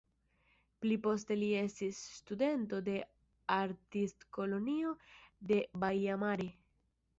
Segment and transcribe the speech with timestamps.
[0.85, 2.97] Pli poste li estis studento de
[3.59, 4.97] Artistkolonio
[5.55, 6.53] de Baia Mare.